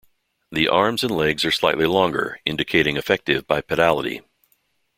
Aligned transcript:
The 0.51 0.67
arms 0.67 1.03
and 1.03 1.11
legs 1.15 1.45
are 1.45 1.51
slightly 1.51 1.85
longer 1.85 2.39
indicating 2.43 2.97
effective 2.97 3.45
bipedality. 3.45 4.21